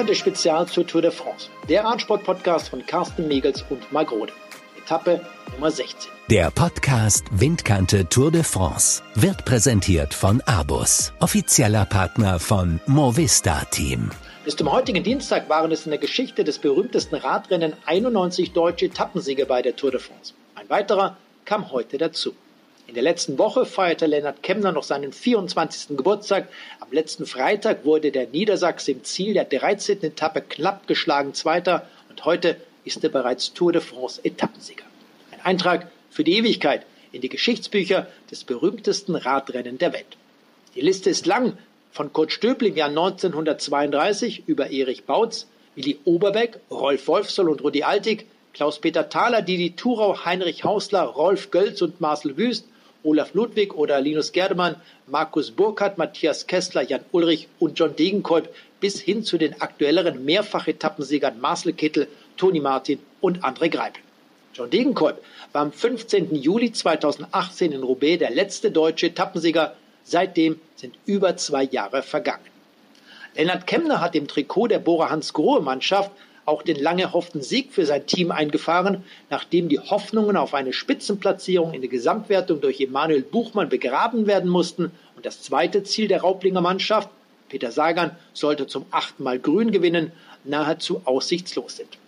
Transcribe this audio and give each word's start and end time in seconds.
Windkante 0.00 0.18
Spezial 0.18 0.66
zur 0.66 0.86
Tour 0.86 1.02
de 1.02 1.10
France. 1.10 1.50
Der 1.68 1.84
Radsport-Podcast 1.84 2.70
von 2.70 2.86
Carsten 2.86 3.28
Megels 3.28 3.62
und 3.68 3.92
Margrode. 3.92 4.32
Etappe 4.78 5.20
Nummer 5.52 5.70
16. 5.70 6.10
Der 6.30 6.50
Podcast 6.50 7.26
Windkante 7.32 8.08
Tour 8.08 8.30
de 8.30 8.42
France 8.42 9.02
wird 9.14 9.44
präsentiert 9.44 10.14
von 10.14 10.40
Abus, 10.46 11.12
offizieller 11.20 11.84
Partner 11.84 12.38
von 12.38 12.80
Movista 12.86 13.62
Team. 13.66 14.10
Bis 14.46 14.56
zum 14.56 14.72
heutigen 14.72 15.04
Dienstag 15.04 15.50
waren 15.50 15.70
es 15.70 15.84
in 15.84 15.90
der 15.90 16.00
Geschichte 16.00 16.44
des 16.44 16.58
berühmtesten 16.58 17.16
Radrennen 17.16 17.74
91 17.84 18.54
deutsche 18.54 18.86
Etappensiege 18.86 19.44
bei 19.44 19.60
der 19.60 19.76
Tour 19.76 19.90
de 19.90 20.00
France. 20.00 20.32
Ein 20.54 20.70
weiterer 20.70 21.18
kam 21.44 21.70
heute 21.72 21.98
dazu. 21.98 22.32
In 22.90 22.94
der 22.94 23.04
letzten 23.04 23.38
Woche 23.38 23.66
feierte 23.66 24.06
Lennart 24.06 24.42
Kemner 24.42 24.72
noch 24.72 24.82
seinen 24.82 25.12
24. 25.12 25.96
Geburtstag. 25.96 26.48
Am 26.80 26.88
letzten 26.90 27.24
Freitag 27.24 27.84
wurde 27.84 28.10
der 28.10 28.26
Niedersachse 28.26 28.90
im 28.90 29.04
Ziel 29.04 29.32
der 29.32 29.44
13. 29.44 30.02
Etappe 30.02 30.40
knapp 30.40 30.88
geschlagen 30.88 31.32
Zweiter 31.32 31.86
und 32.08 32.24
heute 32.24 32.56
ist 32.84 33.04
er 33.04 33.10
bereits 33.10 33.54
Tour 33.54 33.70
de 33.70 33.80
France 33.80 34.20
Etappensieger. 34.24 34.82
Ein 35.30 35.40
Eintrag 35.44 35.88
für 36.10 36.24
die 36.24 36.36
Ewigkeit 36.36 36.84
in 37.12 37.20
die 37.20 37.28
Geschichtsbücher 37.28 38.08
des 38.28 38.42
berühmtesten 38.42 39.14
Radrennen 39.14 39.78
der 39.78 39.92
Welt. 39.92 40.16
Die 40.74 40.80
Liste 40.80 41.10
ist 41.10 41.26
lang, 41.26 41.56
von 41.92 42.12
Kurt 42.12 42.32
Stöbel 42.32 42.66
im 42.66 42.76
Jahr 42.76 42.88
1932 42.88 44.48
über 44.48 44.72
Erich 44.72 45.04
Bautz, 45.04 45.46
Willi 45.76 46.00
Oberbeck, 46.04 46.58
Rolf 46.72 47.06
Wolfsoll 47.06 47.50
und 47.50 47.62
Rudi 47.62 47.84
Altig, 47.84 48.26
Klaus-Peter 48.52 49.08
Thaler, 49.08 49.42
Didi 49.42 49.76
Thurau, 49.76 50.24
Heinrich 50.24 50.64
Hausler, 50.64 51.04
Rolf 51.04 51.52
Gölz 51.52 51.82
und 51.82 52.00
Marcel 52.00 52.36
Wüst 52.36 52.64
Olaf 53.02 53.34
Ludwig 53.34 53.74
oder 53.74 54.00
Linus 54.00 54.32
Gerdemann, 54.32 54.76
Markus 55.06 55.50
Burkhardt, 55.50 55.98
Matthias 55.98 56.46
Kessler, 56.46 56.82
Jan 56.82 57.00
Ulrich 57.12 57.48
und 57.58 57.78
John 57.78 57.96
Degenkolb 57.96 58.48
bis 58.80 59.00
hin 59.00 59.24
zu 59.24 59.38
den 59.38 59.60
aktuelleren 59.60 60.24
Mehrfach-Etappensiegern 60.24 61.40
Marcel 61.40 61.72
Kittel, 61.72 62.08
Toni 62.36 62.60
Martin 62.60 62.98
und 63.20 63.44
André 63.44 63.68
Greipel. 63.68 64.02
John 64.54 64.70
Degenkolb 64.70 65.22
war 65.52 65.62
am 65.62 65.72
15. 65.72 66.34
Juli 66.34 66.72
2018 66.72 67.72
in 67.72 67.82
Roubaix 67.82 68.18
der 68.18 68.30
letzte 68.30 68.70
deutsche 68.70 69.06
Etappensieger. 69.06 69.76
Seitdem 70.02 70.58
sind 70.76 70.96
über 71.06 71.36
zwei 71.36 71.64
Jahre 71.64 72.02
vergangen. 72.02 72.44
Lennart 73.36 73.66
Kemner 73.66 74.00
hat 74.00 74.16
im 74.16 74.26
Trikot 74.26 74.68
der 74.68 74.80
Bora 74.80 75.10
Hans 75.10 75.32
Grohe 75.32 75.60
Mannschaft 75.60 76.10
auch 76.50 76.62
den 76.62 76.76
lange 76.76 77.02
erhofften 77.02 77.42
Sieg 77.42 77.72
für 77.72 77.86
sein 77.86 78.06
Team 78.06 78.30
eingefahren, 78.30 79.04
nachdem 79.30 79.68
die 79.68 79.78
Hoffnungen 79.78 80.36
auf 80.36 80.52
eine 80.52 80.72
Spitzenplatzierung 80.72 81.72
in 81.72 81.80
der 81.80 81.90
Gesamtwertung 81.90 82.60
durch 82.60 82.80
Emanuel 82.80 83.22
Buchmann 83.22 83.68
begraben 83.68 84.26
werden 84.26 84.50
mussten 84.50 84.90
und 85.16 85.24
das 85.24 85.42
zweite 85.42 85.84
Ziel 85.84 86.08
der 86.08 86.20
Raublinger 86.20 86.60
Mannschaft, 86.60 87.08
Peter 87.48 87.70
Sagan, 87.70 88.16
sollte 88.32 88.66
zum 88.66 88.84
achten 88.90 89.22
Mal 89.22 89.38
Grün 89.38 89.70
gewinnen, 89.70 90.12
nahezu 90.44 91.02
aussichtslos 91.04 91.76
sind. 91.76 91.99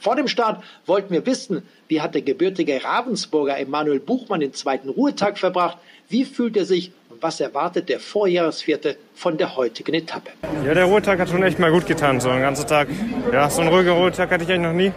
Vor 0.00 0.16
dem 0.16 0.28
Start 0.28 0.62
wollten 0.86 1.12
wir 1.12 1.26
wissen, 1.26 1.62
wie 1.88 2.00
hat 2.00 2.14
der 2.14 2.22
gebürtige 2.22 2.82
Ravensburger 2.84 3.58
Emanuel 3.58 3.98
Buchmann 3.98 4.40
den 4.40 4.52
zweiten 4.52 4.88
Ruhetag 4.88 5.38
verbracht, 5.38 5.78
wie 6.08 6.24
fühlt 6.24 6.56
er 6.56 6.64
sich 6.64 6.92
und 7.10 7.22
was 7.22 7.40
erwartet 7.40 7.88
der 7.88 7.98
Vorjahresvierte 7.98 8.96
von 9.14 9.36
der 9.36 9.56
heutigen 9.56 9.94
Etappe? 9.94 10.30
Ja, 10.64 10.72
der 10.72 10.84
Ruhetag 10.84 11.18
hat 11.18 11.28
schon 11.28 11.42
echt 11.42 11.58
mal 11.58 11.72
gut 11.72 11.86
getan, 11.86 12.20
so 12.20 12.30
einen 12.30 12.42
ganzen 12.42 12.66
Tag. 12.66 12.88
Ja, 13.32 13.50
so 13.50 13.60
einen 13.60 13.70
ruhigen 13.70 13.90
Ruhetag 13.90 14.30
hatte 14.30 14.44
ich 14.44 14.50
eigentlich 14.50 14.60
noch 14.60 14.72
nie. 14.72 14.92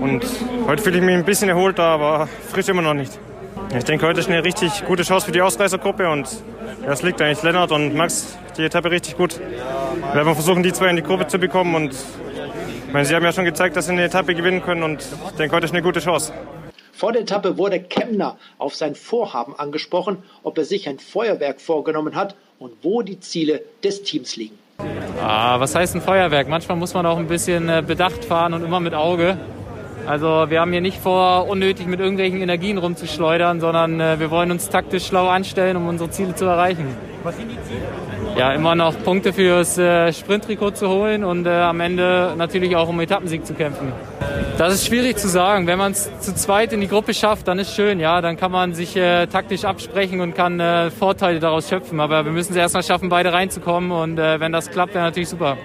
Und 0.00 0.24
heute 0.66 0.82
fühle 0.82 0.98
ich 0.98 1.02
mich 1.02 1.14
ein 1.14 1.24
bisschen 1.24 1.48
erholt, 1.48 1.80
aber 1.80 2.28
frisch 2.50 2.68
immer 2.68 2.82
noch 2.82 2.94
nicht. 2.94 3.18
Ich 3.76 3.84
denke, 3.84 4.06
heute 4.06 4.20
ist 4.20 4.28
eine 4.28 4.44
richtig 4.44 4.84
gute 4.86 5.02
Chance 5.02 5.26
für 5.26 5.32
die 5.32 5.40
Ausreißergruppe 5.40 6.08
und 6.08 6.28
ja, 6.82 6.92
es 6.92 7.02
liegt 7.02 7.20
eigentlich 7.22 7.42
Lennart 7.42 7.72
und 7.72 7.94
Max 7.94 8.36
die 8.56 8.64
Etappe 8.64 8.90
richtig 8.90 9.16
gut. 9.16 9.40
Wir 9.40 10.14
werden 10.14 10.34
versuchen, 10.34 10.62
die 10.62 10.72
zwei 10.72 10.90
in 10.90 10.96
die 10.96 11.02
Gruppe 11.02 11.26
zu 11.26 11.38
bekommen 11.38 11.74
und 11.74 11.96
meine, 12.94 13.06
sie 13.06 13.14
haben 13.14 13.24
ja 13.24 13.32
schon 13.32 13.44
gezeigt, 13.44 13.76
dass 13.76 13.86
sie 13.86 13.92
eine 13.92 14.04
Etappe 14.04 14.34
gewinnen 14.34 14.62
können 14.62 14.84
und 14.84 15.00
ich 15.02 15.36
denke, 15.36 15.56
heute 15.56 15.66
ist 15.66 15.72
eine 15.72 15.82
gute 15.82 16.00
Chance. 16.00 16.32
Vor 16.92 17.12
der 17.12 17.22
Etappe 17.22 17.58
wurde 17.58 17.80
Kemner 17.80 18.38
auf 18.56 18.76
sein 18.76 18.94
Vorhaben 18.94 19.58
angesprochen, 19.58 20.22
ob 20.44 20.56
er 20.58 20.64
sich 20.64 20.88
ein 20.88 21.00
Feuerwerk 21.00 21.60
vorgenommen 21.60 22.14
hat 22.14 22.36
und 22.60 22.72
wo 22.82 23.02
die 23.02 23.18
Ziele 23.18 23.62
des 23.82 24.04
Teams 24.04 24.36
liegen. 24.36 24.56
Ah, 25.20 25.58
was 25.58 25.74
heißt 25.74 25.96
ein 25.96 26.02
Feuerwerk? 26.02 26.48
Manchmal 26.48 26.76
muss 26.76 26.94
man 26.94 27.04
auch 27.04 27.18
ein 27.18 27.26
bisschen 27.26 27.68
äh, 27.68 27.82
bedacht 27.84 28.24
fahren 28.24 28.54
und 28.54 28.62
immer 28.62 28.78
mit 28.78 28.94
Auge. 28.94 29.38
Also 30.06 30.46
wir 30.48 30.60
haben 30.60 30.70
hier 30.70 30.80
nicht 30.80 30.98
vor, 30.98 31.48
unnötig 31.48 31.86
mit 31.86 31.98
irgendwelchen 31.98 32.40
Energien 32.40 32.78
rumzuschleudern, 32.78 33.58
sondern 33.58 34.00
äh, 34.00 34.20
wir 34.20 34.30
wollen 34.30 34.52
uns 34.52 34.68
taktisch 34.68 35.06
schlau 35.06 35.28
anstellen, 35.28 35.76
um 35.76 35.88
unsere 35.88 36.10
Ziele 36.10 36.36
zu 36.36 36.44
erreichen. 36.44 36.86
Was 37.24 37.36
sind 37.36 37.50
die 37.50 37.60
Ziele? 37.64 38.13
Ja, 38.36 38.52
immer 38.52 38.74
noch 38.74 39.00
Punkte 39.04 39.32
fürs 39.32 39.78
äh, 39.78 40.12
Sprinttrikot 40.12 40.72
zu 40.72 40.88
holen 40.88 41.22
und 41.22 41.46
äh, 41.46 41.50
am 41.50 41.78
Ende 41.78 42.34
natürlich 42.36 42.74
auch 42.74 42.88
um 42.88 42.98
Etappensieg 42.98 43.46
zu 43.46 43.54
kämpfen. 43.54 43.92
Das 44.58 44.74
ist 44.74 44.86
schwierig 44.86 45.18
zu 45.18 45.28
sagen. 45.28 45.68
Wenn 45.68 45.78
man 45.78 45.92
es 45.92 46.10
zu 46.18 46.34
zweit 46.34 46.72
in 46.72 46.80
die 46.80 46.88
Gruppe 46.88 47.14
schafft, 47.14 47.46
dann 47.46 47.60
ist 47.60 47.76
schön. 47.76 48.00
Ja, 48.00 48.20
dann 48.20 48.36
kann 48.36 48.50
man 48.50 48.74
sich 48.74 48.96
äh, 48.96 49.28
taktisch 49.28 49.64
absprechen 49.64 50.20
und 50.20 50.34
kann 50.34 50.58
äh, 50.58 50.90
Vorteile 50.90 51.38
daraus 51.38 51.68
schöpfen. 51.68 52.00
Aber 52.00 52.24
wir 52.24 52.32
müssen 52.32 52.52
es 52.52 52.56
erstmal 52.56 52.82
schaffen, 52.82 53.08
beide 53.08 53.32
reinzukommen. 53.32 53.92
Und 53.92 54.18
äh, 54.18 54.40
wenn 54.40 54.50
das 54.50 54.68
klappt, 54.68 54.94
wäre 54.94 55.04
natürlich 55.04 55.28
super. 55.28 55.56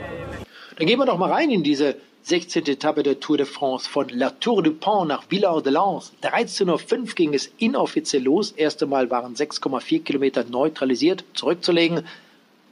Dann 0.78 0.86
gehen 0.86 1.00
wir 1.00 1.08
doch 1.08 1.18
mal 1.18 1.32
rein 1.32 1.50
in 1.50 1.64
diese 1.64 1.96
16. 2.22 2.68
Etappe 2.68 3.02
der 3.02 3.20
Tour 3.20 3.38
de 3.38 3.48
France 3.48 3.90
von 3.90 4.10
La 4.10 4.30
Tour 4.30 4.62
du 4.62 4.74
Pont 4.74 5.08
nach 5.08 5.24
Villard-de-Lans. 5.28 6.14
13.05 6.22 7.00
Uhr 7.00 7.06
ging 7.16 7.34
es 7.34 7.52
inoffiziell 7.58 8.22
los. 8.22 8.52
Erste 8.52 8.86
Mal 8.86 9.10
waren 9.10 9.34
6,4 9.34 10.04
Kilometer 10.04 10.46
neutralisiert, 10.48 11.24
zurückzulegen. 11.34 12.04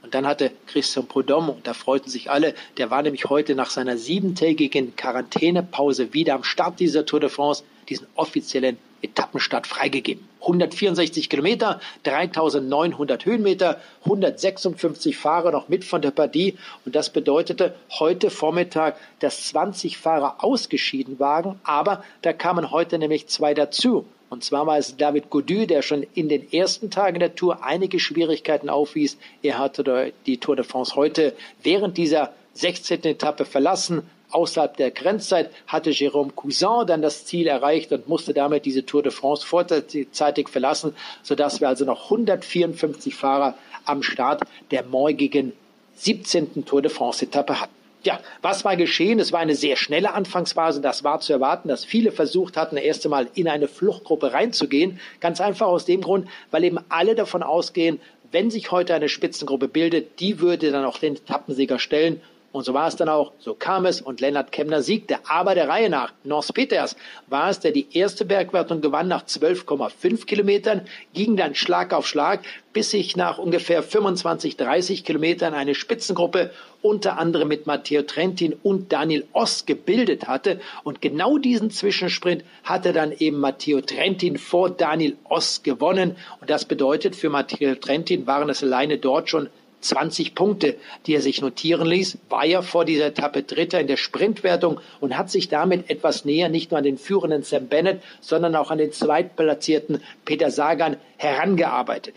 Und 0.08 0.14
dann 0.14 0.26
hatte 0.26 0.52
Christian 0.66 1.06
Prudhomme, 1.06 1.52
und 1.52 1.66
da 1.66 1.74
freuten 1.74 2.08
sich 2.08 2.30
alle, 2.30 2.54
der 2.78 2.90
war 2.90 3.02
nämlich 3.02 3.26
heute 3.26 3.54
nach 3.54 3.68
seiner 3.68 3.98
siebentägigen 3.98 4.96
Quarantänepause 4.96 6.14
wieder 6.14 6.34
am 6.34 6.44
Start 6.44 6.80
dieser 6.80 7.04
Tour 7.04 7.20
de 7.20 7.28
France, 7.28 7.62
diesen 7.90 8.06
offiziellen 8.14 8.78
Etappenstart 9.02 9.66
freigegeben. 9.66 10.26
164 10.40 11.28
Kilometer, 11.28 11.78
3900 12.04 13.26
Höhenmeter, 13.26 13.82
156 14.04 15.14
Fahrer 15.14 15.50
noch 15.50 15.68
mit 15.68 15.84
von 15.84 16.00
der 16.00 16.12
Partie. 16.12 16.56
Und 16.86 16.94
das 16.94 17.10
bedeutete 17.10 17.74
heute 17.98 18.30
Vormittag, 18.30 18.96
dass 19.18 19.48
20 19.48 19.98
Fahrer 19.98 20.42
ausgeschieden 20.42 21.18
waren. 21.18 21.60
Aber 21.64 22.02
da 22.22 22.32
kamen 22.32 22.70
heute 22.70 22.98
nämlich 22.98 23.26
zwei 23.26 23.52
dazu. 23.52 24.06
Und 24.30 24.44
zwar 24.44 24.66
war 24.66 24.76
es 24.78 24.96
David 24.96 25.30
Gaudu, 25.30 25.66
der 25.66 25.82
schon 25.82 26.06
in 26.14 26.28
den 26.28 26.52
ersten 26.52 26.90
Tagen 26.90 27.18
der 27.18 27.34
Tour 27.34 27.64
einige 27.64 27.98
Schwierigkeiten 27.98 28.68
aufwies. 28.68 29.16
Er 29.42 29.58
hatte 29.58 30.12
die 30.26 30.38
Tour 30.38 30.56
de 30.56 30.64
France 30.64 30.94
heute 30.96 31.34
während 31.62 31.96
dieser 31.96 32.32
16. 32.54 33.04
Etappe 33.04 33.44
verlassen. 33.44 34.02
Außerhalb 34.30 34.76
der 34.76 34.90
Grenzzeit 34.90 35.50
hatte 35.66 35.90
Jérôme 35.90 36.32
Cousin 36.34 36.86
dann 36.86 37.00
das 37.00 37.24
Ziel 37.24 37.46
erreicht 37.46 37.92
und 37.92 38.08
musste 38.08 38.34
damit 38.34 38.66
diese 38.66 38.84
Tour 38.84 39.02
de 39.02 39.10
France 39.10 39.46
vorzeitig 39.46 40.48
verlassen, 40.50 40.94
sodass 41.22 41.62
wir 41.62 41.68
also 41.68 41.86
noch 41.86 42.04
154 42.04 43.14
Fahrer 43.14 43.54
am 43.86 44.02
Start 44.02 44.42
der 44.70 44.84
morgigen 44.84 45.54
17. 45.96 46.66
Tour 46.66 46.82
de 46.82 46.90
France 46.90 47.24
Etappe 47.24 47.58
hatten. 47.58 47.77
Ja, 48.04 48.20
was 48.42 48.64
war 48.64 48.76
geschehen? 48.76 49.18
Es 49.18 49.32
war 49.32 49.40
eine 49.40 49.56
sehr 49.56 49.76
schnelle 49.76 50.14
Anfangsphase. 50.14 50.80
Das 50.80 51.02
war 51.02 51.20
zu 51.20 51.32
erwarten, 51.32 51.68
dass 51.68 51.84
viele 51.84 52.12
versucht 52.12 52.56
hatten, 52.56 52.76
erst 52.76 53.04
einmal 53.04 53.28
in 53.34 53.48
eine 53.48 53.66
Fluchtgruppe 53.66 54.32
reinzugehen. 54.32 55.00
Ganz 55.20 55.40
einfach 55.40 55.66
aus 55.66 55.84
dem 55.84 56.00
Grund, 56.00 56.28
weil 56.50 56.64
eben 56.64 56.78
alle 56.88 57.16
davon 57.16 57.42
ausgehen, 57.42 58.00
wenn 58.30 58.50
sich 58.50 58.70
heute 58.70 58.94
eine 58.94 59.08
Spitzengruppe 59.08 59.68
bildet, 59.68 60.20
die 60.20 60.40
würde 60.40 60.70
dann 60.70 60.84
auch 60.84 60.98
den 60.98 61.16
Etappensieger 61.16 61.78
stellen. 61.78 62.20
Und 62.50 62.64
so 62.64 62.72
war 62.72 62.88
es 62.88 62.96
dann 62.96 63.10
auch, 63.10 63.32
so 63.38 63.54
kam 63.54 63.84
es 63.84 64.00
und 64.00 64.22
Lennart 64.22 64.52
Kemner 64.52 64.80
siegte. 64.82 65.18
Aber 65.28 65.54
der 65.54 65.68
Reihe 65.68 65.90
nach, 65.90 66.14
North 66.24 66.54
Peters 66.54 66.96
war 67.26 67.50
es, 67.50 67.60
der 67.60 67.72
die 67.72 67.86
erste 67.92 68.24
Bergwertung 68.24 68.80
gewann 68.80 69.06
nach 69.06 69.24
12,5 69.24 70.24
Kilometern, 70.24 70.86
ging 71.12 71.36
dann 71.36 71.54
Schlag 71.54 71.92
auf 71.92 72.08
Schlag, 72.08 72.40
bis 72.72 72.90
sich 72.90 73.16
nach 73.16 73.36
ungefähr 73.36 73.82
25, 73.82 74.56
30 74.56 75.04
Kilometern 75.04 75.52
eine 75.52 75.74
Spitzengruppe 75.74 76.50
unter 76.80 77.18
anderem 77.18 77.48
mit 77.48 77.66
Matteo 77.66 78.02
Trentin 78.02 78.56
und 78.62 78.92
Daniel 78.92 79.26
Oss 79.32 79.66
gebildet 79.66 80.26
hatte. 80.26 80.58
Und 80.84 81.02
genau 81.02 81.36
diesen 81.36 81.70
Zwischensprint 81.70 82.44
hatte 82.64 82.94
dann 82.94 83.12
eben 83.12 83.40
Matteo 83.40 83.82
Trentin 83.82 84.38
vor 84.38 84.70
Daniel 84.70 85.18
Oss 85.24 85.62
gewonnen. 85.62 86.16
Und 86.40 86.48
das 86.48 86.64
bedeutet, 86.64 87.14
für 87.14 87.28
Matteo 87.28 87.74
Trentin 87.74 88.26
waren 88.26 88.48
es 88.48 88.62
alleine 88.62 88.96
dort 88.96 89.28
schon 89.28 89.50
20 89.80 90.34
Punkte, 90.34 90.76
die 91.06 91.14
er 91.14 91.20
sich 91.20 91.40
notieren 91.40 91.86
ließ, 91.86 92.18
war 92.28 92.44
ja 92.44 92.62
vor 92.62 92.84
dieser 92.84 93.06
Etappe 93.06 93.42
Dritter 93.42 93.80
in 93.80 93.86
der 93.86 93.96
Sprintwertung 93.96 94.80
und 95.00 95.16
hat 95.16 95.30
sich 95.30 95.48
damit 95.48 95.90
etwas 95.90 96.24
näher 96.24 96.48
nicht 96.48 96.70
nur 96.70 96.78
an 96.78 96.84
den 96.84 96.98
führenden 96.98 97.42
Sam 97.42 97.68
Bennett, 97.68 98.02
sondern 98.20 98.56
auch 98.56 98.70
an 98.70 98.78
den 98.78 98.92
zweitplatzierten 98.92 100.02
Peter 100.24 100.50
Sagan 100.50 100.96
herangearbeitet. 101.16 102.14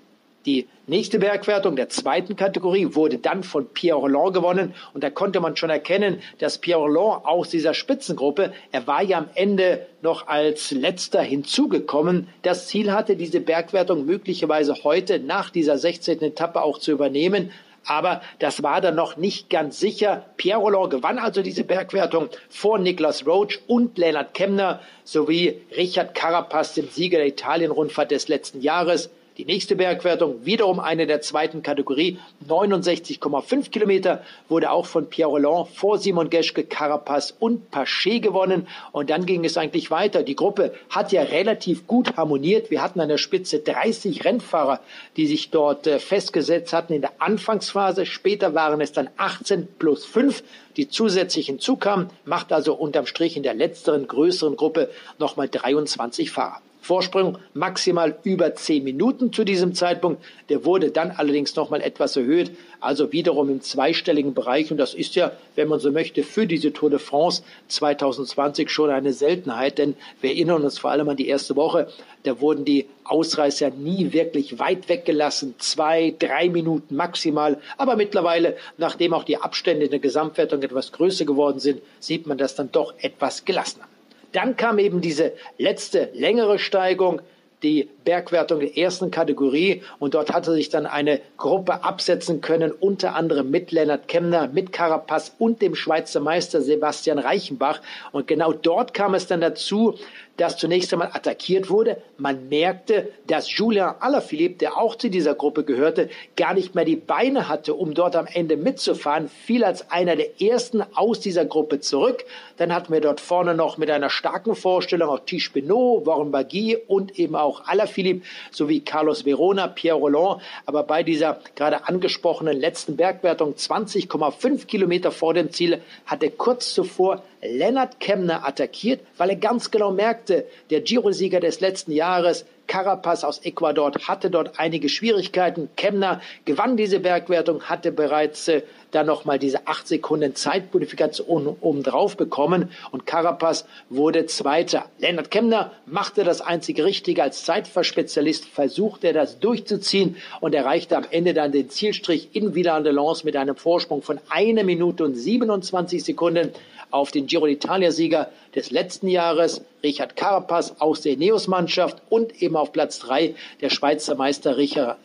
Die 0.48 0.68
nächste 0.88 1.20
Bergwertung 1.20 1.76
der 1.76 1.90
zweiten 1.90 2.36
Kategorie 2.36 2.96
wurde 2.96 3.20
dann 3.20 3.44
von 3.44 3.68
Pierre 3.68 4.00
Roland 4.00 4.34
gewonnen 4.34 4.74
und 4.92 5.04
da 5.04 5.12
konnte 5.12 5.40
man 5.40 5.56
schon 5.56 5.70
erkennen, 5.70 6.20
dass 6.40 6.58
Pierre 6.58 6.82
Roland 6.82 7.26
aus 7.26 7.50
dieser 7.50 7.76
Spitzengruppe, 7.76 8.52
er 8.72 8.88
war 8.88 9.04
ja 9.04 9.20
am 9.20 9.30
Ende 9.36 9.86
noch 10.02 10.28
als 10.28 10.72
letzter 10.72 11.22
hinzugekommen, 11.22 12.28
das 12.42 12.68
Ziel 12.68 12.92
hatte, 12.92 13.16
diese 13.16 13.40
Bergwertung 13.40 14.08
möglicherweise 14.08 14.84
heute 14.84 15.20
nach 15.20 15.52
dieser 15.52 15.78
16. 15.78 16.22
Etappe 16.24 16.64
auch 16.64 16.80
zu 16.80 16.92
übernehmen. 16.92 17.52
aber 17.86 18.22
das 18.40 18.64
war 18.64 18.82
dann 18.82 18.96
noch 18.96 19.18
nicht 19.18 19.50
ganz 19.50 19.80
sicher. 19.80 20.26
Pierre 20.38 20.60
Roland 20.60 20.90
gewann 20.90 21.20
also 21.20 21.44
diese 21.44 21.64
Bergwertung 21.64 22.30
vor 22.50 22.80
Niklas 22.80 23.28
Roach 23.28 23.60
und 23.68 23.98
Lennart 24.00 24.34
Kemner 24.34 24.80
sowie 25.04 25.62
Richard 25.78 26.16
Carapaz, 26.16 26.74
dem 26.74 26.90
Sieger 26.90 27.20
der 27.20 27.28
Italien-Rundfahrt 27.28 28.10
des 28.10 28.28
letzten 28.28 28.62
Jahres. 28.62 29.12
Die 29.42 29.48
nächste 29.48 29.76
Bergwertung, 29.76 30.46
wiederum 30.46 30.80
eine 30.80 31.08
der 31.08 31.22
zweiten 31.22 31.64
Kategorie, 31.64 32.20
69,5 32.48 33.72
Kilometer, 33.72 34.24
wurde 34.50 34.70
auch 34.70 34.86
von 34.86 35.10
Pierre 35.10 35.32
Roland 35.32 35.68
vor 35.70 35.98
Simon 35.98 36.30
Geschke, 36.30 36.64
Carapaz 36.64 37.34
und 37.40 37.72
Paché 37.72 38.20
gewonnen. 38.20 38.68
Und 38.92 39.10
dann 39.10 39.26
ging 39.26 39.44
es 39.44 39.58
eigentlich 39.58 39.90
weiter. 39.90 40.22
Die 40.22 40.36
Gruppe 40.36 40.76
hat 40.92 41.12
ja 41.12 41.24
relativ 41.24 41.88
gut 41.88 42.18
harmoniert. 42.18 42.70
Wir 42.70 42.84
hatten 42.84 43.00
an 43.00 43.10
der 43.10 43.18
Spitze 43.18 43.58
30 43.58 44.26
Rennfahrer, 44.26 44.80
die 45.18 45.26
sich 45.26 45.50
dort 45.50 45.88
äh, 45.88 45.98
festgesetzt 45.98 46.72
hatten 46.72 46.94
in 46.94 47.02
der 47.02 47.14
Anfangsphase. 47.18 48.06
Später 48.06 48.54
waren 48.54 48.80
es 48.80 48.92
dann 48.92 49.10
18 49.18 49.68
plus 49.80 50.06
5 50.06 50.44
die 50.78 50.88
zusätzlich 50.88 51.48
hinzukamen, 51.48 52.10
macht 52.24 52.54
also 52.54 52.74
unterm 52.76 53.06
Strich 53.06 53.36
in 53.36 53.44
der 53.44 53.54
letzteren 53.54 54.08
größeren 54.08 54.56
Gruppe 54.56 54.90
nochmal 55.20 55.50
23 55.50 56.32
Fahrer. 56.32 56.62
Vorsprung 56.82 57.38
maximal 57.54 58.18
über 58.24 58.56
zehn 58.56 58.84
Minuten 58.84 59.32
zu 59.32 59.44
diesem 59.44 59.76
Zeitpunkt. 59.76 60.24
Der 60.50 60.66
wurde 60.66 60.90
dann 60.90 61.12
allerdings 61.12 61.56
noch 61.56 61.70
mal 61.70 61.80
etwas 61.80 62.18
erhöht, 62.18 62.52
also 62.80 63.12
wiederum 63.12 63.50
im 63.50 63.62
zweistelligen 63.62 64.34
Bereich. 64.34 64.72
Und 64.72 64.78
das 64.78 64.96
ist 64.96 65.14
ja, 65.14 65.32
wenn 65.56 65.68
man 65.68 65.80
so 65.80 65.92
möchte, 65.92 66.24
für 66.24 66.48
diese 66.48 66.74
Tour 66.74 66.90
de 66.90 66.98
France 66.98 67.44
2020 67.68 68.72
schon 68.72 68.90
eine 68.90 69.14
Seltenheit. 69.14 69.78
Denn 69.78 69.94
wir 70.22 70.32
erinnern 70.32 70.64
uns 70.64 70.80
vor 70.80 70.90
allem 70.90 71.08
an 71.08 71.18
die 71.18 71.28
erste 71.28 71.56
Woche. 71.56 71.88
Da 72.24 72.42
wurden 72.42 72.66
die 72.66 72.88
Ausreißer 73.04 73.70
nie 73.70 74.12
wirklich 74.12 74.58
weit 74.58 74.90
weggelassen. 74.90 75.54
Zwei, 75.60 76.16
drei 76.18 76.50
Minuten 76.50 76.96
maximal. 76.96 77.60
Aber 77.78 77.96
mittlerweile, 77.96 78.58
nachdem 78.78 79.14
auch 79.14 79.24
die 79.24 79.38
Abstände 79.38 79.86
in 79.86 79.92
der 79.92 80.00
Gesamtwertung 80.00 80.64
etwas 80.64 80.92
größer 80.92 81.26
geworden 81.26 81.60
sind, 81.60 81.82
sieht 82.00 82.26
man 82.26 82.40
das 82.40 82.56
dann 82.56 82.72
doch 82.72 82.96
etwas 82.98 83.46
gelassener. 83.46 83.91
Dann 84.32 84.56
kam 84.56 84.80
eben 84.80 85.02
diese 85.02 85.34
letzte 85.58 86.10
längere 86.14 86.60
Steigung, 86.60 87.22
die 87.64 87.90
Bergwertung 88.06 88.60
der 88.60 88.76
ersten 88.78 89.12
Kategorie 89.12 89.84
und 90.00 90.16
dort 90.16 90.34
hatte 90.34 90.52
sich 90.52 90.70
dann 90.70 90.86
eine 90.86 91.22
Gruppe 91.38 91.84
absetzen 91.84 92.42
können, 92.42 92.72
unter 92.72 93.16
anderem 93.16 93.52
mit 93.52 93.72
Lennart 93.72 94.08
Kemner, 94.08 94.48
mit 94.48 94.72
Carapaz 94.72 95.36
und 95.38 95.62
dem 95.62 95.76
Schweizer 95.76 96.20
Meister 96.20 96.62
Sebastian 96.62 97.20
Reichenbach. 97.20 97.82
Und 98.12 98.28
genau 98.28 98.52
dort 98.52 98.94
kam 98.94 99.14
es 99.14 99.28
dann 99.28 99.42
dazu, 99.42 99.96
dass 100.38 100.58
zunächst 100.58 100.92
einmal 100.94 101.12
attackiert 101.14 101.70
wurde. 101.70 102.02
Man 102.18 102.50
merkte, 102.50 103.10
dass 103.28 103.56
Julien 103.56 103.92
Alaphilippe, 104.00 104.58
der 104.58 104.78
auch 104.78 104.96
zu 104.96 105.10
dieser 105.10 105.36
Gruppe 105.36 105.64
gehörte, 105.64 106.10
gar 106.36 106.54
nicht 106.54 106.74
mehr 106.74 106.86
die 106.86 106.96
Beine 106.96 107.48
hatte, 107.48 107.74
um 107.74 107.94
dort 107.94 108.16
am 108.16 108.28
Ende 108.28 108.58
mitzufahren, 108.58 109.28
fiel 109.28 109.64
als 109.64 109.92
einer 109.92 110.16
der 110.16 110.42
ersten 110.42 110.84
aus 110.96 111.20
dieser 111.20 111.46
Gruppe 111.46 111.80
zurück. 111.80 112.26
Dann 112.58 112.74
hatten 112.74 112.94
wir 112.94 113.02
dort 113.02 113.20
vorne 113.20 113.54
noch 113.54 113.78
mit 113.78 113.92
einer 113.92 114.10
starken 114.10 114.56
Vorstellung 114.56 115.10
auch 115.10 115.20
Tiche 115.26 115.52
Benot, 115.54 116.06
Warren 116.06 116.32
Bagui 116.32 116.78
und 116.88 117.20
eben 117.20 117.36
auch 117.36 117.68
Alaphilippe 117.68 118.26
sowie 118.52 118.80
Carlos 118.80 119.26
Verona, 119.26 119.68
Pierre 119.68 119.98
Roland. 119.98 120.42
Aber 120.66 120.84
bei 120.84 121.04
dieser 121.04 121.40
gerade 121.56 121.88
angesprochenen 121.88 122.60
letzten 122.60 122.96
Bergwertung 122.96 123.54
20,5 123.54 124.66
Kilometer 124.66 125.12
vor 125.12 125.34
dem 125.34 125.52
Ziel 125.52 125.82
hatte 126.06 126.32
kurz 126.32 126.74
zuvor 126.74 127.24
Lennart 127.42 128.00
Kemner 128.00 128.48
attackiert, 128.48 129.02
weil 129.18 129.32
er 129.32 129.36
ganz 129.36 129.72
genau 129.72 129.92
merkte, 129.92 130.46
der 130.70 130.82
Giro-Sieger 130.82 131.40
des 131.40 131.60
letzten 131.60 131.92
Jahres, 131.92 132.46
Carapaz 132.68 133.24
aus 133.26 133.40
Ecuador, 133.44 133.92
hatte 134.08 134.30
dort 134.30 134.58
einige 134.58 134.88
Schwierigkeiten. 134.88 135.70
Kemner 135.76 136.22
gewann 136.46 136.78
diese 136.78 137.00
Bergwertung, 137.02 137.64
hatte 137.64 137.92
bereits 137.92 138.48
äh, 138.48 138.62
dann 138.92 139.08
nochmal 139.08 139.40
diese 139.40 139.68
acht 139.68 139.88
Sekunden 139.88 140.36
Zeitbonifikation 140.36 141.58
obendrauf 141.60 142.16
bekommen 142.16 142.72
und 142.92 143.06
Carapaz 143.06 143.66
wurde 143.90 144.26
Zweiter. 144.28 144.86
Lennart 145.00 145.32
Kemner 145.32 145.72
machte 145.86 146.24
das 146.24 146.40
einzige 146.42 146.86
Richtige 146.86 147.24
als 147.24 147.44
Zeitverspezialist, 147.44 148.46
versuchte 148.46 149.08
er 149.08 149.14
das 149.14 149.40
durchzuziehen 149.40 150.16
und 150.40 150.56
erreichte 150.56 150.96
am 150.96 151.06
Ende 151.10 151.34
dann 151.34 151.52
den 151.52 151.70
Zielstrich 151.70 152.30
in 152.34 152.54
Villard-de-Lans 152.54 153.24
mit 153.24 153.36
einem 153.36 153.56
Vorsprung 153.56 154.02
von 154.02 154.20
einer 154.30 154.64
Minute 154.64 155.04
und 155.04 155.16
27 155.16 156.04
Sekunden 156.04 156.52
auf 156.92 157.12
den 157.12 157.28
Giro 157.28 157.46
d'Italia-Sieger 157.46 158.30
des 158.56 158.72
letzten 158.72 159.08
Jahres, 159.08 159.62
Richard 159.84 160.16
Carapaz 160.16 160.76
aus 160.80 161.02
der 161.02 161.18
Neos-Mannschaft 161.18 162.02
und 162.10 162.42
eben 162.42 162.56
auf 162.56 162.72
Platz 162.72 163.00
drei 163.00 163.36
der 163.62 163.70
Schweizer 163.70 164.16
Meister 164.16 164.58
Richard 164.58 164.98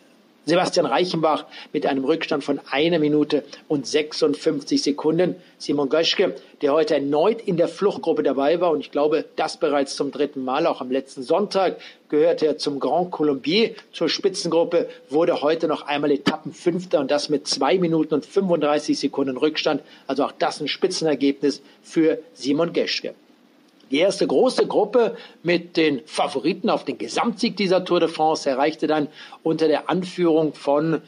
Sebastian 0.47 0.85
Reichenbach 0.85 1.43
mit 1.73 1.85
einem 1.85 2.05
Rückstand 2.05 2.41
von 2.41 2.61
einer 2.71 2.99
Minute 2.99 3.43
und 3.67 3.85
56 3.85 4.81
Sekunden. 4.81 5.35
Simon 5.57 5.89
Göschke, 5.89 6.35
der 6.61 6.71
heute 6.71 6.93
erneut 6.93 7.41
in 7.41 7.57
der 7.57 7.67
Fluchtgruppe 7.67 8.23
dabei 8.23 8.61
war 8.61 8.71
und 8.71 8.79
ich 8.79 8.91
glaube, 8.91 9.25
das 9.35 9.57
bereits 9.57 9.97
zum 9.97 10.09
dritten 10.09 10.45
Mal, 10.45 10.65
auch 10.65 10.79
am 10.79 10.89
letzten 10.89 11.21
Sonntag 11.21 11.81
gehörte 12.07 12.45
er 12.45 12.57
zum 12.57 12.79
Grand 12.79 13.11
Colombier, 13.11 13.75
zur 13.91 14.07
Spitzengruppe, 14.07 14.87
wurde 15.09 15.41
heute 15.41 15.67
noch 15.67 15.81
einmal 15.81 16.11
Etappenfünfter 16.11 17.01
und 17.01 17.11
das 17.11 17.27
mit 17.27 17.45
zwei 17.45 17.77
Minuten 17.77 18.13
und 18.13 18.25
35 18.25 18.97
Sekunden 18.97 19.35
Rückstand. 19.35 19.81
Also 20.07 20.23
auch 20.23 20.31
das 20.31 20.61
ein 20.61 20.69
Spitzenergebnis 20.69 21.61
für 21.83 22.19
Simon 22.33 22.71
Göschke. 22.71 23.15
Die 23.89 23.99
erste 23.99 24.27
große 24.27 24.67
Gruppe 24.67 25.15
mit 25.43 25.77
den 25.77 26.01
Favoriten 26.05 26.69
auf 26.69 26.83
den 26.83 26.97
Gesamtsieg 26.97 27.55
dieser 27.55 27.85
Tour 27.85 28.01
de 28.01 28.09
France 28.09 28.49
erreichte 28.49 28.85
dann 28.85 29.07
unter 29.43 29.67
der 29.67 29.89
Anführung 29.89 30.53
von 30.53 31.01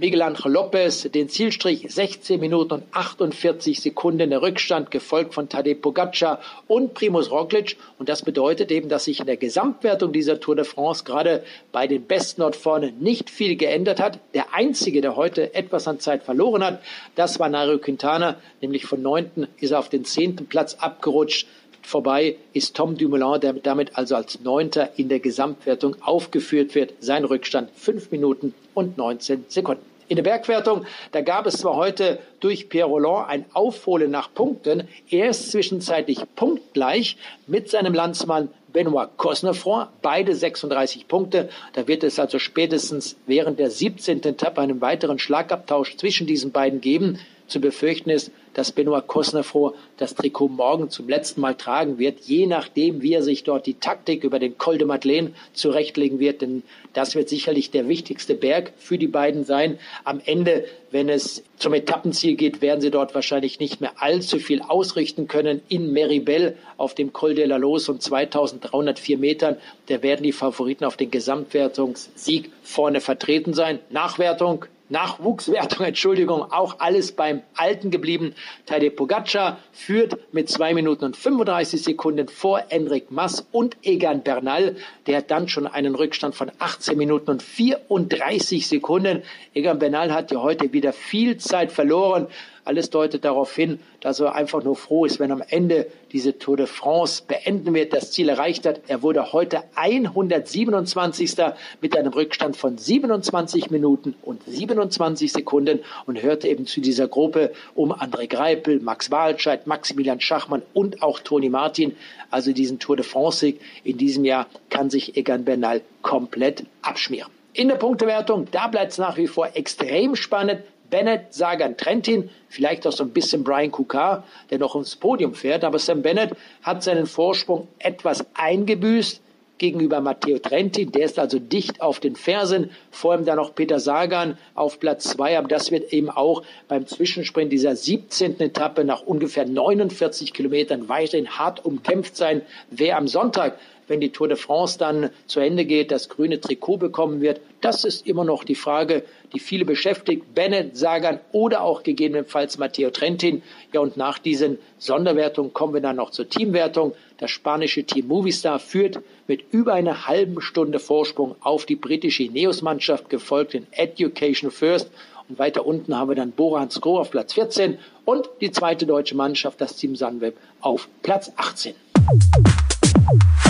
Miguel 0.00 0.22
Angel 0.22 0.52
Lopez 0.52 1.10
den 1.10 1.28
Zielstrich 1.28 1.84
16 1.88 2.38
Minuten 2.38 2.74
und 2.74 2.84
48 2.92 3.80
Sekunden 3.80 4.30
der 4.30 4.42
Rückstand, 4.42 4.92
gefolgt 4.92 5.34
von 5.34 5.48
Tadej 5.48 5.74
Pogacar 5.74 6.38
und 6.68 6.94
Primus 6.94 7.32
Roglic. 7.32 7.76
Und 7.98 8.08
das 8.08 8.22
bedeutet 8.22 8.70
eben, 8.70 8.88
dass 8.88 9.06
sich 9.06 9.18
in 9.18 9.26
der 9.26 9.36
Gesamtwertung 9.36 10.12
dieser 10.12 10.38
Tour 10.38 10.54
de 10.54 10.64
France 10.64 11.02
gerade 11.02 11.42
bei 11.72 11.88
den 11.88 12.04
Besten 12.04 12.42
dort 12.42 12.54
vorne 12.54 12.92
nicht 12.92 13.28
viel 13.28 13.56
geändert 13.56 13.98
hat. 13.98 14.20
Der 14.34 14.54
einzige, 14.54 15.00
der 15.00 15.16
heute 15.16 15.52
etwas 15.52 15.88
an 15.88 15.98
Zeit 15.98 16.22
verloren 16.22 16.62
hat, 16.62 16.80
das 17.16 17.40
war 17.40 17.48
Nairo 17.48 17.78
Quintana, 17.78 18.36
nämlich 18.60 18.86
von 18.86 19.02
neunten 19.02 19.48
ist 19.58 19.72
er 19.72 19.80
auf 19.80 19.88
den 19.88 20.04
zehnten 20.04 20.46
Platz 20.46 20.74
abgerutscht 20.74 21.48
vorbei 21.88 22.36
ist 22.52 22.76
Tom 22.76 22.96
Dumoulin, 22.96 23.40
der 23.40 23.54
damit 23.54 23.96
also 23.96 24.14
als 24.14 24.40
Neunter 24.40 24.90
in 24.96 25.08
der 25.08 25.20
Gesamtwertung 25.20 25.96
aufgeführt 26.02 26.74
wird. 26.74 26.92
Sein 27.00 27.24
Rückstand 27.24 27.70
fünf 27.74 28.10
Minuten 28.10 28.54
und 28.74 28.98
19 28.98 29.46
Sekunden. 29.48 29.82
In 30.08 30.16
der 30.16 30.22
Bergwertung, 30.22 30.86
da 31.12 31.20
gab 31.20 31.46
es 31.46 31.58
zwar 31.58 31.76
heute 31.76 32.18
durch 32.40 32.68
Pierre 32.68 32.88
Roland 32.88 33.28
ein 33.28 33.44
Aufholen 33.52 34.10
nach 34.10 34.32
Punkten. 34.32 34.88
Er 35.10 35.30
ist 35.30 35.50
zwischenzeitlich 35.50 36.20
punktgleich 36.34 37.16
mit 37.46 37.68
seinem 37.68 37.92
Landsmann 37.92 38.48
Benoit 38.72 39.08
Cosnefroy, 39.16 39.86
beide 40.00 40.34
36 40.34 41.08
Punkte. 41.08 41.48
Da 41.72 41.88
wird 41.88 42.04
es 42.04 42.18
also 42.18 42.38
spätestens 42.38 43.16
während 43.26 43.58
der 43.58 43.70
17. 43.70 44.22
Etappe 44.24 44.60
einen 44.60 44.80
weiteren 44.80 45.18
Schlagabtausch 45.18 45.96
zwischen 45.96 46.26
diesen 46.26 46.52
beiden 46.52 46.80
geben. 46.80 47.18
Zu 47.46 47.60
befürchten 47.60 48.10
ist, 48.10 48.30
dass 48.58 48.72
Benoit 48.72 49.06
Cosnefroy 49.06 49.72
das 49.98 50.16
Trikot 50.16 50.48
morgen 50.48 50.90
zum 50.90 51.08
letzten 51.08 51.40
Mal 51.40 51.54
tragen 51.54 51.98
wird, 51.98 52.18
je 52.22 52.46
nachdem, 52.46 53.02
wie 53.02 53.12
er 53.12 53.22
sich 53.22 53.44
dort 53.44 53.66
die 53.66 53.74
Taktik 53.74 54.24
über 54.24 54.40
den 54.40 54.58
Col 54.58 54.78
de 54.78 54.86
Madeleine 54.86 55.30
zurechtlegen 55.52 56.18
wird, 56.18 56.42
denn 56.42 56.64
das 56.92 57.14
wird 57.14 57.28
sicherlich 57.28 57.70
der 57.70 57.86
wichtigste 57.86 58.34
Berg 58.34 58.72
für 58.76 58.98
die 58.98 59.06
beiden 59.06 59.44
sein. 59.44 59.78
Am 60.02 60.20
Ende, 60.24 60.64
wenn 60.90 61.08
es 61.08 61.44
zum 61.56 61.72
Etappenziel 61.72 62.34
geht, 62.34 62.60
werden 62.60 62.80
sie 62.80 62.90
dort 62.90 63.14
wahrscheinlich 63.14 63.60
nicht 63.60 63.80
mehr 63.80 63.92
allzu 64.02 64.40
viel 64.40 64.60
ausrichten 64.60 65.28
können. 65.28 65.62
In 65.68 65.92
Meribel 65.92 66.56
auf 66.78 66.96
dem 66.96 67.12
Col 67.12 67.36
de 67.36 67.46
la 67.46 67.58
Los 67.58 67.88
und 67.88 68.02
2304 68.02 69.18
Metern, 69.18 69.56
da 69.86 70.02
werden 70.02 70.24
die 70.24 70.32
Favoriten 70.32 70.84
auf 70.84 70.96
den 70.96 71.12
Gesamtwertungssieg 71.12 72.50
vorne 72.64 73.00
vertreten 73.00 73.54
sein. 73.54 73.78
Nachwertung 73.90 74.64
Nachwuchswertung, 74.88 75.86
Entschuldigung, 75.86 76.42
auch 76.52 76.76
alles 76.78 77.12
beim 77.12 77.42
Alten 77.54 77.90
geblieben. 77.90 78.34
Tadej 78.66 78.90
Pogacar 78.90 79.58
führt 79.72 80.18
mit 80.32 80.48
zwei 80.48 80.74
Minuten 80.74 81.04
und 81.04 81.16
35 81.16 81.82
Sekunden 81.82 82.28
vor 82.28 82.64
Enric 82.70 83.10
Mas 83.10 83.46
und 83.52 83.76
Egan 83.82 84.22
Bernal. 84.22 84.76
Der 85.06 85.18
hat 85.18 85.30
dann 85.30 85.48
schon 85.48 85.66
einen 85.66 85.94
Rückstand 85.94 86.34
von 86.34 86.50
18 86.58 86.96
Minuten 86.96 87.30
und 87.30 87.42
34 87.42 88.66
Sekunden. 88.66 89.22
Egan 89.54 89.78
Bernal 89.78 90.12
hat 90.12 90.30
ja 90.30 90.42
heute 90.42 90.72
wieder 90.72 90.92
viel 90.92 91.36
Zeit 91.36 91.72
verloren. 91.72 92.28
Alles 92.68 92.90
deutet 92.90 93.24
darauf 93.24 93.56
hin, 93.56 93.80
dass 94.02 94.20
er 94.20 94.34
einfach 94.34 94.62
nur 94.62 94.76
froh 94.76 95.06
ist, 95.06 95.20
wenn 95.20 95.32
am 95.32 95.42
Ende 95.48 95.86
diese 96.12 96.38
Tour 96.38 96.58
de 96.58 96.66
France 96.66 97.22
beenden 97.26 97.72
wird, 97.72 97.94
das 97.94 98.12
Ziel 98.12 98.28
erreicht 98.28 98.66
hat. 98.66 98.82
Er 98.88 99.00
wurde 99.00 99.32
heute 99.32 99.62
127. 99.74 101.36
mit 101.80 101.96
einem 101.96 102.12
Rückstand 102.12 102.58
von 102.58 102.76
27 102.76 103.70
Minuten 103.70 104.16
und 104.20 104.42
27 104.46 105.32
Sekunden 105.32 105.78
und 106.04 106.22
hörte 106.22 106.46
eben 106.46 106.66
zu 106.66 106.82
dieser 106.82 107.08
Gruppe 107.08 107.54
um 107.74 107.90
André 107.90 108.26
Greipel, 108.28 108.80
Max 108.80 109.10
Walscheid, 109.10 109.66
Maximilian 109.66 110.20
Schachmann 110.20 110.60
und 110.74 111.02
auch 111.02 111.20
Toni 111.20 111.48
Martin. 111.48 111.96
Also 112.30 112.52
diesen 112.52 112.78
Tour 112.78 112.96
de 112.96 113.04
France-Sieg 113.06 113.62
in 113.82 113.96
diesem 113.96 114.26
Jahr 114.26 114.46
kann 114.68 114.90
sich 114.90 115.16
Egan 115.16 115.46
Bernal 115.46 115.80
komplett 116.02 116.66
abschmieren. 116.82 117.30
In 117.54 117.68
der 117.68 117.76
Punktewertung, 117.76 118.46
da 118.50 118.68
bleibt 118.68 118.92
es 118.92 118.98
nach 118.98 119.16
wie 119.16 119.26
vor 119.26 119.48
extrem 119.54 120.16
spannend. 120.16 120.60
Bennett, 120.90 121.32
Sagan, 121.34 121.76
Trentin, 121.76 122.30
vielleicht 122.48 122.86
auch 122.86 122.92
so 122.92 123.04
ein 123.04 123.10
bisschen 123.10 123.44
Brian 123.44 123.70
Kukar, 123.70 124.24
der 124.50 124.58
noch 124.58 124.74
ins 124.76 124.96
Podium 124.96 125.34
fährt. 125.34 125.64
Aber 125.64 125.78
Sam 125.78 126.02
Bennett 126.02 126.32
hat 126.62 126.82
seinen 126.82 127.06
Vorsprung 127.06 127.68
etwas 127.78 128.24
eingebüßt 128.34 129.20
gegenüber 129.58 130.00
Matteo 130.00 130.38
Trentin. 130.38 130.92
Der 130.92 131.04
ist 131.04 131.18
also 131.18 131.38
dicht 131.38 131.82
auf 131.82 132.00
den 132.00 132.16
Fersen. 132.16 132.70
Vor 132.90 133.14
ihm 133.14 133.24
dann 133.24 133.36
noch 133.36 133.54
Peter 133.54 133.80
Sagan 133.80 134.38
auf 134.54 134.80
Platz 134.80 135.04
zwei. 135.04 135.36
Aber 135.36 135.48
das 135.48 135.70
wird 135.70 135.92
eben 135.92 136.08
auch 136.08 136.42
beim 136.68 136.86
Zwischensprint 136.86 137.52
dieser 137.52 137.76
17. 137.76 138.40
Etappe 138.40 138.84
nach 138.84 139.02
ungefähr 139.02 139.46
49 139.46 140.32
Kilometern 140.32 140.88
weiterhin 140.88 141.28
hart 141.30 141.64
umkämpft 141.64 142.16
sein. 142.16 142.42
Wer 142.70 142.96
am 142.96 143.08
Sonntag 143.08 143.58
wenn 143.88 144.00
die 144.00 144.10
Tour 144.10 144.28
de 144.28 144.36
France 144.36 144.78
dann 144.78 145.10
zu 145.26 145.40
Ende 145.40 145.64
geht, 145.64 145.90
das 145.90 146.08
grüne 146.08 146.40
Trikot 146.40 146.76
bekommen 146.76 147.20
wird. 147.20 147.40
Das 147.60 147.84
ist 147.84 148.06
immer 148.06 148.24
noch 148.24 148.44
die 148.44 148.54
Frage, 148.54 149.02
die 149.32 149.40
viele 149.40 149.64
beschäftigt. 149.64 150.34
Bennett, 150.34 150.76
Sagan 150.76 151.20
oder 151.32 151.62
auch 151.62 151.82
gegebenenfalls 151.82 152.58
Matteo 152.58 152.90
Trentin. 152.90 153.42
Ja, 153.72 153.80
und 153.80 153.96
nach 153.96 154.18
diesen 154.18 154.58
Sonderwertungen 154.78 155.52
kommen 155.52 155.74
wir 155.74 155.80
dann 155.80 155.96
noch 155.96 156.10
zur 156.10 156.28
Teamwertung. 156.28 156.94
Das 157.18 157.30
spanische 157.30 157.84
Team 157.84 158.06
Movistar 158.06 158.58
führt 158.58 159.00
mit 159.26 159.52
über 159.52 159.74
einer 159.74 160.06
halben 160.06 160.40
Stunde 160.40 160.78
Vorsprung 160.78 161.34
auf 161.40 161.66
die 161.66 161.76
britische 161.76 162.22
Ineos-Mannschaft, 162.22 163.10
gefolgt 163.10 163.54
in 163.54 163.66
Education 163.72 164.50
First. 164.50 164.90
Und 165.28 165.38
weiter 165.38 165.66
unten 165.66 165.96
haben 165.96 166.08
wir 166.08 166.14
dann 166.14 166.32
Bora 166.32 166.60
Hansgrohe 166.60 167.00
auf 167.00 167.10
Platz 167.10 167.34
14 167.34 167.78
und 168.04 168.28
die 168.40 168.50
zweite 168.50 168.86
deutsche 168.86 169.14
Mannschaft, 169.14 169.60
das 169.60 169.76
Team 169.76 169.94
Sunweb, 169.94 170.36
auf 170.60 170.88
Platz 171.02 171.32
18. 171.36 171.74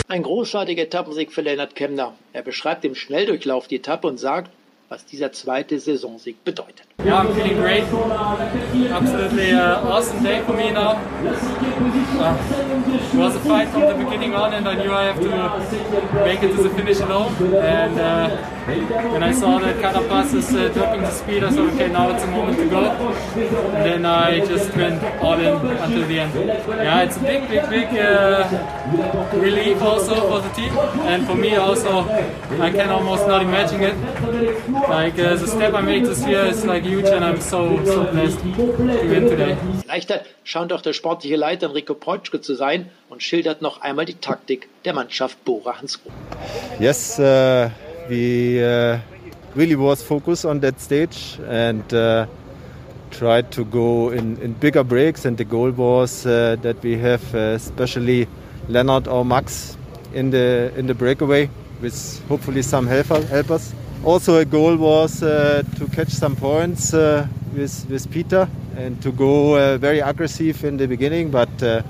Ein 0.08 0.22
großartiger 0.22 0.84
Etappensieg 0.84 1.32
für 1.32 1.42
Lennart 1.42 1.74
Kemner. 1.74 2.14
Er 2.32 2.42
beschreibt 2.42 2.84
im 2.84 2.94
Schnelldurchlauf 2.94 3.66
die 3.66 3.76
Etappe 3.76 4.06
und 4.06 4.18
sagt, 4.18 4.50
was 4.88 5.04
dieser 5.04 5.32
zweite 5.32 5.78
Saisonsieg 5.78 6.42
bedeutet. 6.44 6.86
Yeah, 7.04 7.20
I'm 7.20 7.32
feeling 7.34 7.56
great. 7.56 7.84
Absolutely 8.90 9.52
uh, 9.52 9.84
awesome 9.84 10.22
day 10.22 10.42
for 10.44 10.54
me 10.54 10.70
now. 10.72 10.96
Uh, 12.18 12.36
it 13.12 13.14
was 13.14 13.36
a 13.36 13.40
fight 13.40 13.68
from 13.68 13.82
the 13.82 13.94
beginning 13.94 14.34
on, 14.34 14.52
and 14.54 14.66
I 14.66 14.74
knew 14.74 14.92
I 14.92 15.04
have 15.04 15.20
to 15.20 16.24
make 16.24 16.42
it 16.42 16.56
to 16.56 16.62
the 16.62 16.70
finish 16.70 17.00
alone. 17.00 17.32
And 17.54 17.98
uh, 18.00 18.36
when 19.12 19.22
I 19.22 19.32
saw 19.32 19.58
that 19.60 19.76
Carapaz 19.76 20.34
is 20.34 20.52
uh, 20.52 20.68
dropping 20.74 21.02
the 21.02 21.10
speed, 21.10 21.44
I 21.44 21.50
thought, 21.50 21.72
okay, 21.74 21.88
now 21.88 22.10
it's 22.10 22.24
a 22.24 22.26
moment 22.26 22.58
to 22.58 22.68
go. 22.68 22.82
And 22.84 23.84
then 23.84 24.04
I 24.04 24.44
just 24.44 24.74
went 24.74 25.02
all 25.22 25.38
in 25.38 25.54
until 25.76 26.06
the 26.08 26.18
end. 26.18 26.34
Yeah, 26.34 27.02
it's 27.02 27.16
a 27.16 27.20
big, 27.20 27.48
big, 27.48 27.68
big 27.70 27.88
uh, 27.98 28.48
relief 29.34 29.80
also 29.80 30.14
for 30.28 30.40
the 30.40 30.50
team, 30.54 30.76
and 31.06 31.26
for 31.26 31.36
me 31.36 31.54
also. 31.56 32.08
I 32.60 32.70
can 32.72 32.88
almost 32.90 33.26
not 33.28 33.42
imagine 33.42 33.82
it. 33.82 33.94
Like 34.86 35.18
uh, 35.18 35.34
the 35.34 35.46
step 35.46 35.74
I 35.74 35.80
made 35.80 36.04
this 36.04 36.24
year 36.26 36.46
is 36.46 36.64
like 36.64 36.84
huge 36.84 37.06
and 37.06 37.24
I'm 37.24 37.40
so, 37.40 37.84
so 37.84 38.04
blessed 38.04 38.38
to 38.40 38.48
win 39.08 39.28
today. 39.28 39.56
Leichter 39.86 40.22
scheint 40.44 40.72
auch 40.72 40.82
der 40.82 40.92
sportliche 40.92 41.36
Leiter 41.36 41.66
Enrico 41.66 41.94
Preutschke 41.94 42.40
zu 42.40 42.54
sein 42.54 42.90
und 43.08 43.22
schildert 43.22 43.60
noch 43.60 43.80
einmal 43.80 44.04
die 44.04 44.14
Taktik 44.14 44.68
der 44.84 44.92
Mannschaft 44.94 45.44
Bora 45.44 45.80
Hansgrohe. 45.80 46.12
Yes, 46.78 47.18
uh, 47.18 47.70
we 48.08 48.62
uh, 48.62 48.98
really 49.56 49.76
was 49.76 50.02
focused 50.02 50.44
on 50.44 50.60
that 50.60 50.80
stage 50.80 51.38
and 51.48 51.92
uh, 51.92 52.26
tried 53.10 53.50
to 53.50 53.64
go 53.64 54.10
in, 54.10 54.36
in 54.40 54.52
bigger 54.54 54.84
breaks 54.84 55.24
and 55.24 55.36
the 55.38 55.44
goal 55.44 55.72
was 55.72 56.24
uh, 56.24 56.56
that 56.62 56.76
we 56.82 56.96
have 56.96 57.22
uh, 57.34 57.54
especially 57.56 58.28
Leonard 58.68 59.08
or 59.08 59.24
Max 59.24 59.76
in 60.14 60.30
the 60.30 60.72
in 60.76 60.86
the 60.86 60.94
breakaway 60.94 61.50
with 61.80 62.22
hopefully 62.28 62.62
some 62.62 62.86
helper, 62.86 63.24
helpers. 63.26 63.74
Also, 64.04 64.36
a 64.36 64.44
goal 64.44 64.76
was 64.76 65.22
uh, 65.22 65.62
to 65.76 65.88
catch 65.88 66.10
some 66.10 66.36
points 66.36 66.94
uh, 66.94 67.26
with, 67.54 67.84
with 67.90 68.10
Peter 68.10 68.48
and 68.76 69.02
to 69.02 69.10
go 69.10 69.56
uh, 69.56 69.76
very 69.76 69.98
aggressive 69.98 70.64
in 70.64 70.76
the 70.76 70.86
beginning. 70.86 71.30
But 71.30 71.62
uh, 71.62 71.82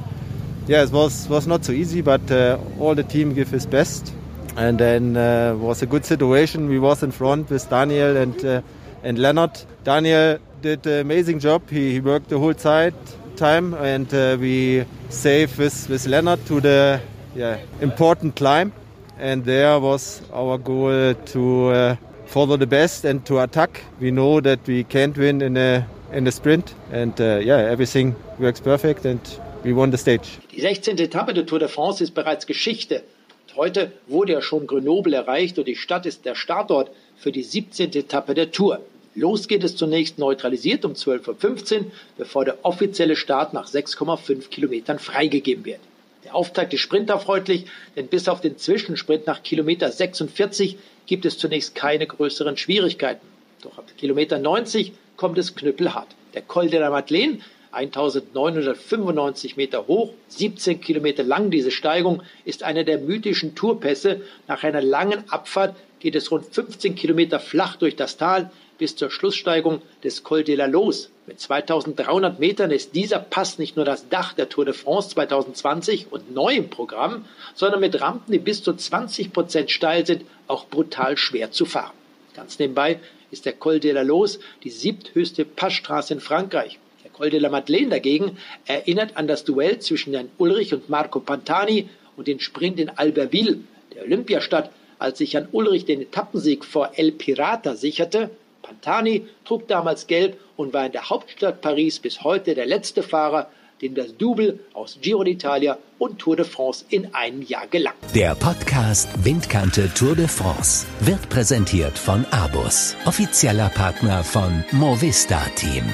yeah, 0.66 0.82
it 0.82 0.90
was, 0.90 1.28
was 1.28 1.46
not 1.46 1.64
so 1.64 1.72
easy, 1.72 2.00
but 2.00 2.30
uh, 2.30 2.58
all 2.80 2.94
the 2.94 3.02
team 3.02 3.34
gave 3.34 3.50
his 3.50 3.66
best. 3.66 4.14
And 4.56 4.78
then 4.78 5.16
uh, 5.16 5.54
was 5.56 5.82
a 5.82 5.86
good 5.86 6.04
situation. 6.04 6.68
We 6.68 6.78
was 6.78 7.02
in 7.02 7.12
front 7.12 7.50
with 7.50 7.68
Daniel 7.68 8.16
and, 8.16 8.64
and 9.02 9.18
Leonard. 9.18 9.60
Daniel 9.84 10.38
did 10.62 10.86
an 10.86 11.00
amazing 11.00 11.40
job. 11.40 11.68
He, 11.68 11.92
he 11.92 12.00
worked 12.00 12.30
the 12.30 12.38
whole 12.38 12.54
side, 12.54 12.94
time 13.36 13.74
and 13.74 14.10
we 14.40 14.84
saved 15.10 15.58
with, 15.58 15.88
with 15.88 16.06
Leonard 16.06 16.44
to 16.46 16.60
the 16.60 17.00
yeah, 17.36 17.58
important 17.80 18.34
climb 18.34 18.72
and 19.18 19.44
there 19.44 19.78
was 19.80 20.22
our 20.32 20.58
goal 20.58 21.14
to 21.14 21.68
uh, 21.68 21.96
follow 22.26 22.56
the 22.56 22.66
best 22.66 23.04
and 23.04 23.24
to 23.26 23.40
attack. 23.40 23.82
We 24.00 24.10
know 24.10 24.40
that 24.40 24.66
we 24.66 24.84
can't 24.84 25.16
win 25.16 25.42
in 25.42 25.56
a 25.56 25.86
in 26.12 26.26
a 26.26 26.32
sprint, 26.32 26.74
and 26.92 27.20
uh, 27.20 27.38
yeah, 27.42 27.58
everything 27.58 28.14
works 28.38 28.60
perfect, 28.60 29.04
and 29.04 29.20
we 29.64 29.72
won 29.72 29.90
the 29.90 29.98
stage. 29.98 30.38
Die 30.52 30.60
16. 30.60 30.98
Etappe 30.98 31.34
der 31.34 31.46
Tour 31.46 31.58
de 31.58 31.68
France 31.68 32.02
ist 32.02 32.14
bereits 32.14 32.46
Geschichte. 32.46 33.02
Und 33.48 33.56
heute 33.56 33.92
wurde 34.06 34.32
ja 34.32 34.40
schon 34.42 34.66
Grenoble 34.66 35.14
erreicht 35.14 35.58
und 35.58 35.66
die 35.66 35.76
Stadt 35.76 36.06
ist 36.06 36.24
der 36.24 36.34
Startort 36.34 36.90
für 37.16 37.32
die 37.32 37.42
17. 37.42 37.92
Etappe 37.94 38.34
der 38.34 38.50
Tour. 38.50 38.80
Los 39.14 39.48
geht 39.48 39.64
es 39.64 39.74
zunächst 39.74 40.18
neutralisiert 40.18 40.84
um 40.84 40.92
12.15 40.92 41.78
Uhr, 41.78 41.84
bevor 42.16 42.44
der 42.44 42.58
offizielle 42.62 43.16
Start 43.16 43.52
nach 43.52 43.66
6,5 43.66 44.48
Kilometern 44.48 44.98
freigegeben 44.98 45.64
wird. 45.64 45.80
Der 46.28 46.34
Auftakt 46.34 46.74
ist 46.74 46.82
sprinterfreundlich, 46.82 47.64
denn 47.96 48.08
bis 48.08 48.28
auf 48.28 48.42
den 48.42 48.58
Zwischensprint 48.58 49.26
nach 49.26 49.42
Kilometer 49.42 49.90
46 49.90 50.76
gibt 51.06 51.24
es 51.24 51.38
zunächst 51.38 51.74
keine 51.74 52.06
größeren 52.06 52.58
Schwierigkeiten. 52.58 53.26
Doch 53.62 53.78
ab 53.78 53.86
Kilometer 53.96 54.38
90 54.38 54.92
kommt 55.16 55.38
es 55.38 55.54
knüppelhart. 55.54 56.08
Der 56.34 56.42
Col 56.42 56.68
de 56.68 56.80
la 56.80 56.90
Madeleine, 56.90 57.38
1995 57.72 59.56
Meter 59.56 59.86
hoch, 59.86 60.12
17 60.28 60.82
Kilometer 60.82 61.22
lang 61.22 61.50
diese 61.50 61.70
Steigung, 61.70 62.22
ist 62.44 62.62
einer 62.62 62.84
der 62.84 62.98
mythischen 62.98 63.54
Tourpässe. 63.54 64.20
Nach 64.48 64.62
einer 64.64 64.82
langen 64.82 65.30
Abfahrt 65.30 65.76
geht 65.98 66.14
es 66.14 66.30
rund 66.30 66.44
15 66.44 66.94
Kilometer 66.94 67.40
flach 67.40 67.76
durch 67.76 67.96
das 67.96 68.18
Tal, 68.18 68.50
bis 68.76 68.96
zur 68.96 69.10
Schlusssteigung 69.10 69.80
des 70.04 70.24
Col 70.24 70.44
de 70.44 70.56
la 70.56 70.66
Los. 70.66 71.08
Mit 71.28 71.40
2300 71.40 72.38
Metern 72.38 72.70
ist 72.70 72.94
dieser 72.94 73.18
Pass 73.18 73.58
nicht 73.58 73.76
nur 73.76 73.84
das 73.84 74.08
Dach 74.08 74.32
der 74.32 74.48
Tour 74.48 74.64
de 74.64 74.72
France 74.72 75.10
2020 75.10 76.10
und 76.10 76.32
neu 76.32 76.54
im 76.54 76.70
Programm, 76.70 77.26
sondern 77.54 77.80
mit 77.80 78.00
Rampen, 78.00 78.32
die 78.32 78.38
bis 78.38 78.62
zu 78.62 78.72
20 78.72 79.34
Prozent 79.34 79.70
steil 79.70 80.06
sind, 80.06 80.24
auch 80.46 80.64
brutal 80.64 81.18
schwer 81.18 81.50
zu 81.50 81.66
fahren. 81.66 81.92
Ganz 82.32 82.58
nebenbei 82.58 82.98
ist 83.30 83.44
der 83.44 83.52
Col 83.52 83.78
de 83.78 83.92
la 83.92 84.00
Los 84.00 84.38
die 84.64 84.70
siebthöchste 84.70 85.44
Passstraße 85.44 86.14
in 86.14 86.20
Frankreich. 86.20 86.78
Der 87.04 87.10
Col 87.10 87.28
de 87.28 87.40
la 87.40 87.50
Madeleine 87.50 87.90
dagegen 87.90 88.38
erinnert 88.64 89.18
an 89.18 89.28
das 89.28 89.44
Duell 89.44 89.80
zwischen 89.80 90.14
Jan 90.14 90.30
Ulrich 90.38 90.72
und 90.72 90.88
Marco 90.88 91.20
Pantani 91.20 91.90
und 92.16 92.26
den 92.26 92.40
Sprint 92.40 92.80
in 92.80 92.88
Albertville, 92.88 93.58
der 93.94 94.04
Olympiastadt, 94.04 94.70
als 94.98 95.18
sich 95.18 95.34
Jan 95.34 95.48
Ulrich 95.52 95.84
den 95.84 96.00
Etappensieg 96.00 96.64
vor 96.64 96.92
El 96.96 97.12
Pirata 97.12 97.76
sicherte, 97.76 98.30
Pantani 98.62 99.26
trug 99.44 99.68
damals 99.68 100.06
gelb 100.06 100.38
und 100.58 100.74
war 100.74 100.86
in 100.86 100.92
der 100.92 101.08
Hauptstadt 101.08 101.62
Paris 101.62 102.00
bis 102.00 102.22
heute 102.24 102.54
der 102.54 102.66
letzte 102.66 103.02
Fahrer, 103.02 103.48
dem 103.80 103.94
das 103.94 104.16
Double 104.16 104.58
aus 104.74 104.98
Giro 105.00 105.22
d'Italia 105.22 105.76
und 105.98 106.18
Tour 106.18 106.34
de 106.36 106.44
France 106.44 106.84
in 106.88 107.14
einem 107.14 107.42
Jahr 107.42 107.68
gelang. 107.68 107.94
Der 108.12 108.34
Podcast 108.34 109.08
Windkante 109.24 109.88
Tour 109.94 110.16
de 110.16 110.26
France 110.26 110.84
wird 111.00 111.28
präsentiert 111.28 111.96
von 111.96 112.26
Abus, 112.32 112.96
offizieller 113.04 113.68
Partner 113.68 114.24
von 114.24 114.64
Movista 114.72 115.40
Team. 115.54 115.84